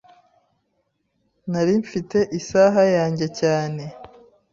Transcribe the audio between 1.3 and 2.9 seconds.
Nari mfite isaha